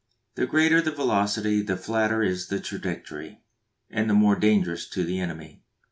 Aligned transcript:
The 0.33 0.47
greater 0.47 0.81
the 0.81 0.89
velocity 0.89 1.61
the 1.61 1.77
flatter 1.77 2.23
is 2.23 2.47
the 2.47 2.59
trajectory, 2.59 3.43
and 3.87 4.09
the 4.09 4.15
more 4.15 4.35
dangerous 4.35 4.89
to 4.89 5.03
the 5.03 5.19
enemy. 5.19 5.61